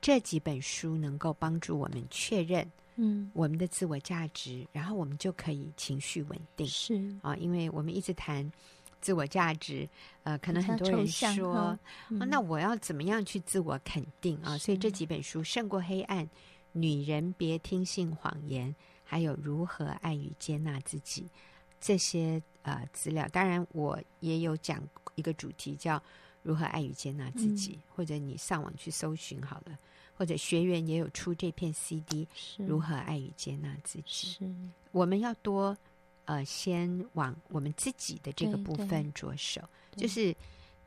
[0.00, 6.66] 这几本书能够帮助我们确认，嗯，我们的自我价值，嗯、然后我们就可以情绪稳定。
[6.66, 8.50] 是啊，因为我们一直谈
[9.00, 9.88] 自我价值，
[10.24, 11.78] 呃，可能很多人说，啊、
[12.28, 14.58] 那我要怎么样去自我肯定啊？
[14.58, 16.26] 所以这几本书胜过黑暗，
[16.72, 18.68] 《女人别听信谎言》。
[19.12, 21.28] 还有如何爱与接纳自己
[21.78, 24.82] 这些呃资料，当然我也有讲
[25.16, 26.02] 一个主题叫
[26.42, 29.78] 如何爱与接纳自己，嗯、或者你上网去搜寻好了，
[30.16, 34.28] 或者学员也有出这片 CD，如何爱与接纳自己。
[34.28, 34.50] 是
[34.92, 35.76] 我们要多
[36.24, 39.60] 呃，先往我们自己的这个部分着手，
[39.94, 40.34] 就是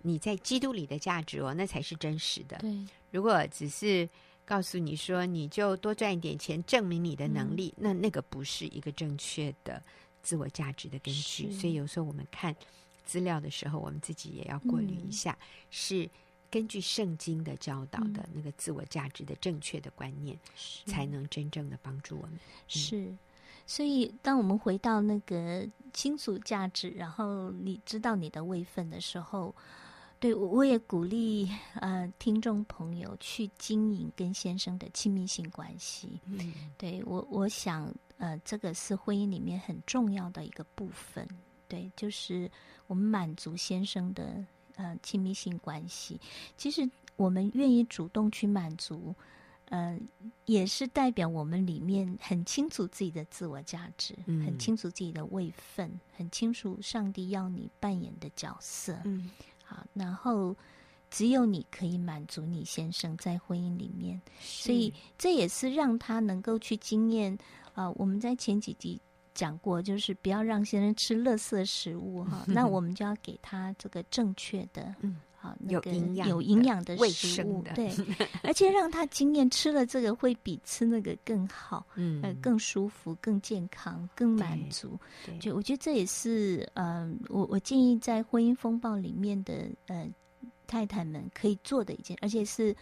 [0.01, 2.57] 你在基督里的价值哦，那才是真实的。
[2.57, 2.75] 对，
[3.11, 4.09] 如果只是
[4.45, 9.81] 告诉你说你就多赚一点钱证明你的能力，嗯、那那个不是一个正确的
[10.21, 11.51] 自我价值的根据。
[11.51, 12.55] 所以有时候我们看
[13.05, 16.09] 资料的时候，我们自己也要过滤一下，嗯、是
[16.49, 22.35] 根据圣经的教导的那个自我价值的正确的观念，嗯、才能真正的帮助我们。
[22.35, 23.15] 嗯、是。
[23.67, 29.55] 所以，当我们回到那个亲属价值，然后你知道你的位分的时候，
[30.19, 36.19] 对，我也鼓励呃听众朋友去经营跟先生的亲密性关系。
[36.25, 41.27] 嗯，对我，我想呃，这个是婚姻里面很重要的一个部分。
[41.67, 42.49] 对，就是
[42.87, 44.43] 我们满足先生的
[44.75, 46.19] 呃亲密性关系。
[46.57, 49.13] 其实我们愿意主动去满足。
[49.69, 58.95] 嗯、呃，也是代表我们里面很清楚自己的自我价值，嗯、很清楚自己的位分，很清楚上帝要你扮演的角色。
[59.05, 59.31] 嗯，
[59.65, 60.55] 好，然后
[61.09, 67.37] 只有你可以满足你先生在婚姻里面，所以这也是让他能够去经验。
[67.73, 69.01] 啊、呃，我们在前几集
[69.33, 74.95] 讲过，就是不要让先生吃垃圾食物哈， 那我们就要给他这个正确的。
[75.01, 75.17] 嗯。
[75.59, 77.91] 那个、有营养、有营养的食物，对，
[78.43, 84.97] 而且让他经验吃了这个会比吃那个更好，嗯、呃，更舒服、更健康、更满足。
[85.39, 90.09] 就我觉得这也是，嗯、呃，我我建议在婚姻风暴里面的呃
[90.67, 92.75] 太太们可以做的一件，而且是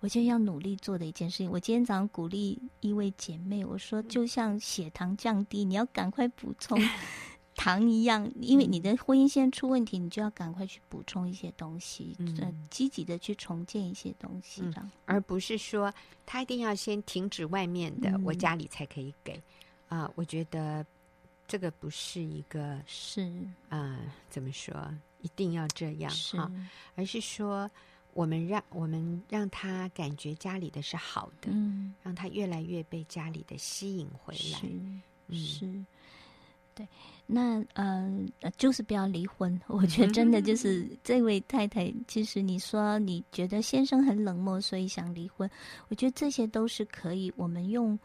[0.00, 1.50] 我觉得要努力做的一件事情。
[1.50, 6.78] 我今天早上鼓励一位姐妹，我说就像血糖降低，你要赶快补充。
[7.60, 15.92] 糖一样，因为你的婚姻现在出问题，你就要赶快去补充一些东西，嗯、呃，积极的去重建一些东西，嗯、而不是说
[16.24, 19.34] 他一定要先停止外面的，嗯、我家里才可以给。
[19.90, 20.86] 啊、呃，我觉得
[21.46, 23.20] 这个不是一个是。
[23.68, 23.98] 啊、呃，
[24.30, 24.74] 怎么说
[25.20, 26.50] 一定要这样哈？
[26.96, 27.70] 而是说
[28.14, 35.84] 我们让我们让他感觉家里的是好的，嗯，让他越来越被家里的吸引回来，是。
[36.74, 36.86] 对，
[37.26, 39.60] 那呃，就是不要离婚。
[39.66, 45.50] 我觉得真的就是这位太太，其实你说你觉得先生很冷漠，所以想离婚，
[45.88, 47.32] 我觉得这些都是可以。
[47.36, 47.98] 我们用，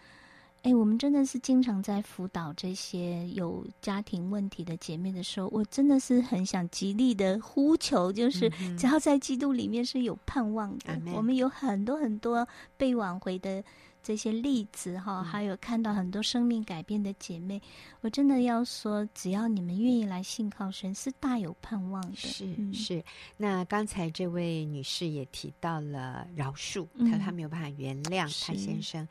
[0.64, 11.00] 哎，我们真的是经常在辅导这些有家庭问题的姐妹的时候，我真的是很想极力的呼求，就是只要在基督里面是有盼望的。
[11.14, 12.48] 我们有很多很多
[12.78, 13.64] 被挽回的。
[14.06, 17.62] 这些例子哈，还有看到很多生命改变的姐妹，嗯、
[18.02, 22.16] 我真的要说，只要你们愿意来信靠神，是大有盼望的。
[22.16, 23.04] 是是。
[23.36, 29.04] 那刚才这位女士也提到了饶恕，她说她没有办法原谅她先生。
[29.04, 29.08] 嗯、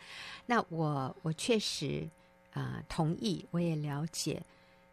[0.47, 2.09] 那我我确实
[2.53, 4.41] 啊、呃、同意，我也了解，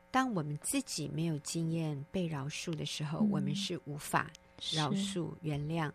[0.09, 4.31] 当我们自己没有经验被饶恕的时候，嗯、我们是无法
[4.71, 5.91] 饶恕原谅。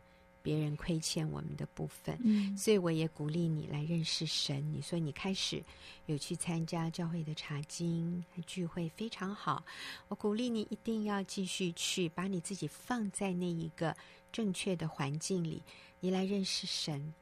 [0.46, 4.72] 别人亏欠我们的部分，嗯，所以我也鼓励你来认识神。
[4.72, 5.60] 你说你开始
[6.06, 9.64] 有去参加教会的查经聚会，非常好。
[10.06, 13.96] 我鼓励你一定要继续去，把你自己放在那一个
[14.30, 15.64] 正确的环境里，
[15.98, 17.12] 你来认识神。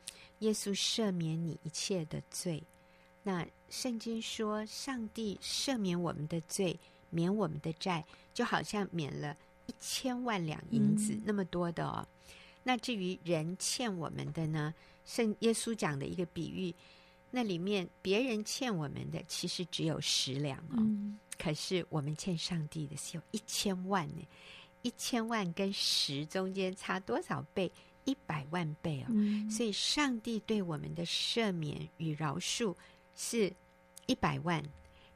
[0.41, 2.63] 耶稣赦免你一切的罪。
[3.23, 8.05] 那圣经说，上帝赦免我们的罪，免我们的债，
[8.35, 12.07] 就好像免了一千万两银子，嗯，那么多的哦。
[12.65, 14.75] 那至于人欠我们的呢？
[15.05, 16.75] 圣耶稣讲的一个比喻，
[17.31, 24.27] 那里面别人欠我们的其实只有十两哦，嗯、可是我们欠上帝的是有一千万呢，
[24.81, 27.71] 一千万跟十中间差多少倍？
[28.07, 29.07] 一百万倍哦。
[29.11, 32.75] 嗯、所以上帝对我们的赦免与饶恕
[33.15, 33.53] 是
[34.07, 34.65] 一百万，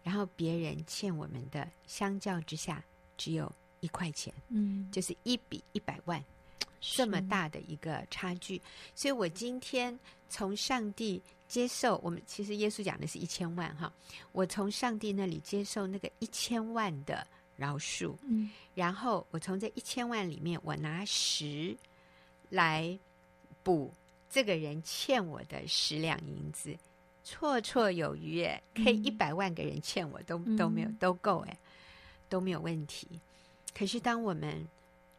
[0.03, 2.85] 然后别人欠我们的相较之下
[3.17, 6.23] 只有一块钱，嗯，就是一比一百万。
[6.81, 8.61] 这么大的一个差距，
[8.95, 9.99] 所以我今天
[10.29, 13.93] 从上帝接受我们，其实耶稣讲的是一千万哈，
[14.33, 21.77] 我从上帝那里接受那个一千万的饶恕，嗯，然后我从这一千万里面，我拿十
[22.51, 22.99] 来
[23.63, 23.93] 补
[24.31, 26.77] 这个人欠我的十两银子，
[27.25, 31.59] 绰绰有余，哎，可以一百万个人欠我都、嗯、都没有都够，哎，
[32.29, 33.09] 都没有问题。
[33.77, 34.67] 可是当我们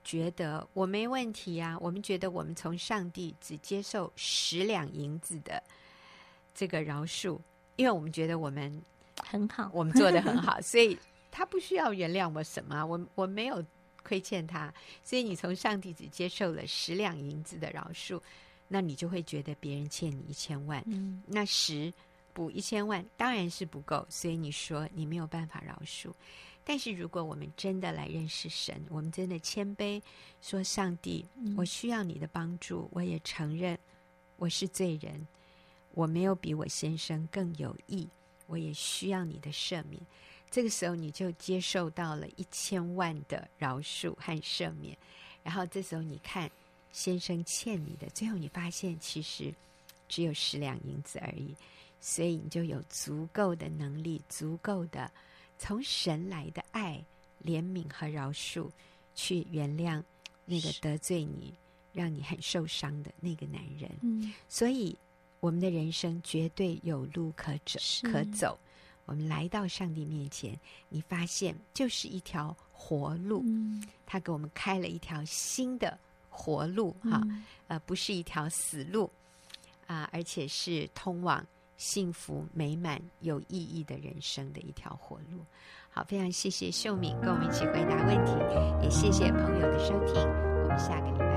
[0.09, 5.61] 觉得我没问题呀、啊，我们觉得我们从上帝只接受十两银子的
[6.55, 7.37] 这个饶恕，
[7.75, 8.81] 因为我们觉得我们
[9.23, 10.97] 很好，我们做的很好， 所以
[11.29, 13.63] 他不需要原谅我什么，我我没有
[14.01, 18.19] 亏欠他，所以你从上帝只接受了十两银子的饶恕，
[18.67, 21.93] 那你就会觉得别人欠你一千万，嗯、那十
[22.33, 26.11] 补一千万当然是不够，所以你说你没有办法饶恕。
[26.69, 29.99] 但是如果我们真的来认识神，我们真的谦卑
[30.39, 31.25] 说：“上帝，
[31.57, 33.75] 我需要你的帮助。”我也承认
[34.37, 35.27] 我是罪人，
[35.95, 38.07] 我没有比我先生更有义，
[38.45, 39.99] 我也需要你的赦免。
[40.51, 44.95] 这个时候，你就接受到了一千万的饶恕和赦免。
[45.41, 46.51] 然后这时候，你看
[46.91, 49.51] 先生欠你的，最后你发现其实
[50.07, 51.55] 只有十两银子而已，
[51.99, 55.11] 所以你就有足够的能力，足够的。
[55.59, 57.03] 从神来的爱、
[57.43, 58.69] 怜悯和饶恕，
[59.13, 60.01] 去原谅
[60.45, 61.53] 那个得罪你、
[61.93, 63.91] 让你很受伤的那个男人。
[64.01, 64.97] 嗯，所以
[65.41, 68.57] 我们的人生绝对有路可走，可走。
[69.05, 70.57] 我们来到上帝面前，
[70.87, 73.43] 你发现就是一条活路。
[73.45, 75.99] 嗯，他给我们开了一条新的
[76.29, 79.11] 活路，哈，嗯，呃，不是一条死路
[79.87, 81.45] 啊，呃，而且是通往。
[81.79, 85.39] 幸福美满有意义的人生的一条活路。
[85.89, 88.33] 好，非常谢谢秀敏跟我们一起回答问题，
[88.83, 90.15] 也谢谢朋友的收听。
[90.63, 91.28] 我们下个。